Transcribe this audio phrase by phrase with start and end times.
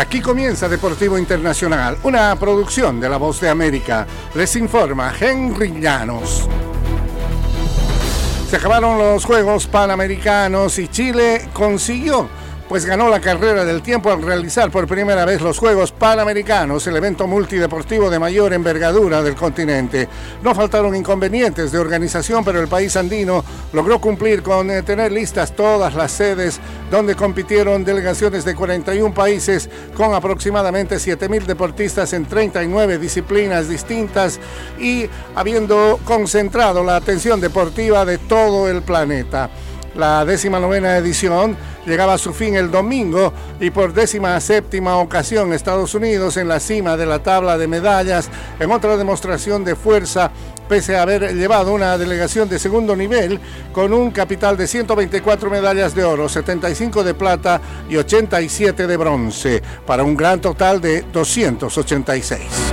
[0.00, 4.06] Aquí comienza Deportivo Internacional, una producción de La Voz de América.
[4.34, 6.48] Les informa Henry Llanos.
[8.48, 12.30] Se acabaron los Juegos Panamericanos y Chile consiguió
[12.70, 16.96] pues ganó la carrera del tiempo al realizar por primera vez los Juegos Panamericanos, el
[16.96, 20.08] evento multideportivo de mayor envergadura del continente.
[20.40, 25.56] No faltaron inconvenientes de organización, pero el país andino logró cumplir con eh, tener listas
[25.56, 26.60] todas las sedes
[26.92, 34.38] donde compitieron delegaciones de 41 países con aproximadamente 7.000 deportistas en 39 disciplinas distintas
[34.78, 39.50] y habiendo concentrado la atención deportiva de todo el planeta.
[39.96, 41.56] La décima novena edición
[41.90, 46.60] llegaba a su fin el domingo y por décima séptima ocasión Estados Unidos en la
[46.60, 50.30] cima de la tabla de medallas en otra demostración de fuerza
[50.68, 53.40] pese a haber llevado una delegación de segundo nivel
[53.72, 59.62] con un capital de 124 medallas de oro, 75 de plata y 87 de bronce,
[59.84, 62.69] para un gran total de 286.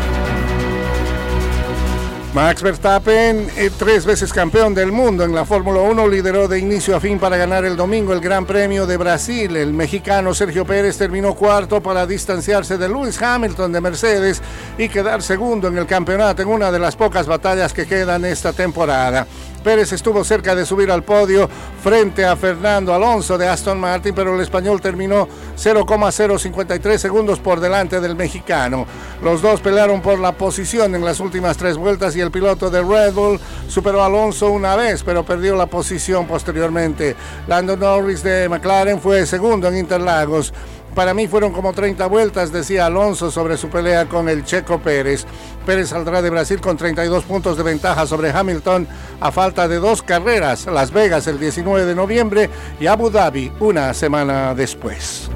[2.37, 6.95] Max Verstappen, eh, tres veces campeón del mundo en la Fórmula 1, lideró de inicio
[6.95, 9.55] a fin para ganar el domingo el Gran Premio de Brasil.
[9.55, 14.43] El mexicano Sergio Pérez terminó cuarto para distanciarse de Lewis Hamilton de Mercedes
[14.77, 18.53] y quedar segundo en el campeonato en una de las pocas batallas que quedan esta
[18.53, 19.25] temporada.
[19.67, 21.49] Pérez estuvo cerca de subir al podio
[21.83, 27.99] frente a Fernando Alonso de Aston Martin, pero el español terminó 0,053 segundos por delante
[27.99, 28.85] del mexicano.
[29.21, 32.81] Los dos pelearon por la posición en las últimas tres vueltas y el piloto de
[32.81, 37.17] Red Bull superó a Alonso una vez, pero perdió la posición posteriormente.
[37.45, 40.53] Lando Norris de McLaren fue segundo en Interlagos.
[40.95, 45.25] Para mí fueron como 30 vueltas, decía Alonso sobre su pelea con el Checo Pérez.
[45.65, 48.87] Pérez saldrá de Brasil con 32 puntos de ventaja sobre Hamilton
[49.19, 53.93] a falta de dos carreras, Las Vegas el 19 de noviembre y Abu Dhabi una
[53.93, 55.29] semana después.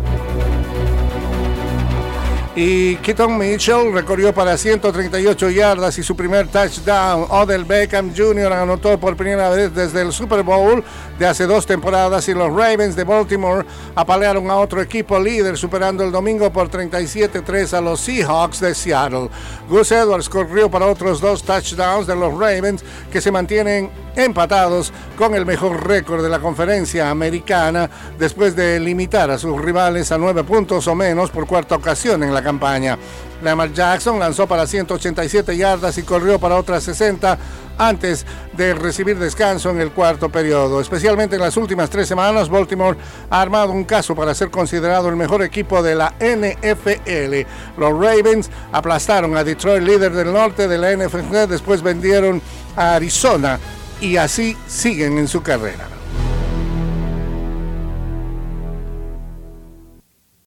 [2.53, 7.25] Y Keaton Mitchell recorrió para 138 yardas y su primer touchdown.
[7.29, 8.51] Odell Beckham Jr.
[8.51, 10.83] anotó por primera vez desde el Super Bowl
[11.17, 13.65] de hace dos temporadas y los Ravens de Baltimore
[13.95, 19.29] apalearon a otro equipo líder superando el domingo por 37-3 a los Seahawks de Seattle.
[19.69, 25.35] Gus Edwards corrió para otros dos touchdowns de los Ravens que se mantienen empatados con
[25.35, 27.89] el mejor récord de la conferencia americana
[28.19, 32.33] después de limitar a sus rivales a nueve puntos o menos por cuarta ocasión en
[32.41, 32.97] la campaña.
[33.41, 37.37] Lamar Jackson lanzó para 187 yardas y corrió para otras 60
[37.77, 40.79] antes de recibir descanso en el cuarto periodo.
[40.79, 42.97] Especialmente en las últimas tres semanas, Baltimore
[43.29, 47.47] ha armado un caso para ser considerado el mejor equipo de la NFL.
[47.79, 52.41] Los Ravens aplastaron a Detroit, líder del norte de la NFL, después vendieron
[52.75, 53.59] a Arizona
[53.99, 56.00] y así siguen en su carrera.